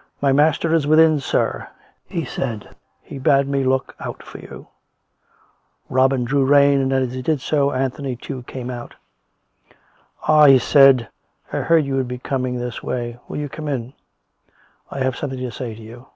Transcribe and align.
"My 0.20 0.32
master 0.32 0.74
is 0.74 0.88
within, 0.88 1.20
sir," 1.20 1.68
he 2.08 2.24
said; 2.24 2.74
"he 3.00 3.20
bade 3.20 3.46
me 3.46 3.62
look 3.62 3.94
out 4.00 4.24
for 4.24 4.38
you." 4.40 4.66
■ 4.70 4.70
Robin 5.88 6.24
drew 6.24 6.44
rein, 6.44 6.80
and 6.80 6.92
as 6.92 7.12
he 7.12 7.22
did 7.22 7.40
so, 7.40 7.70
Anthony, 7.70 8.16
too, 8.16 8.42
came 8.42 8.70
out." 8.70 8.96
Ah!" 10.26 10.46
he 10.46 10.58
said." 10.58 11.06
I 11.52 11.58
heard 11.58 11.84
you 11.84 11.94
would 11.94 12.08
be 12.08 12.18
coming 12.18 12.56
this 12.58 12.82
way. 12.82 13.20
Will 13.28 13.38
you 13.38 13.48
come 13.48 13.68
in? 13.68 13.92
I 14.90 14.98
have 14.98 15.14
something 15.14 15.38
to 15.38 15.52
say 15.52 15.76
to 15.76 15.80
you." 15.82 16.06